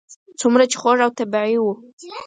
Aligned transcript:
څومره 0.39 0.63
چې 0.71 0.77
خوږ 0.81 0.99
او 1.05 1.11
طبیعي 1.19 1.55
و. 1.61 1.65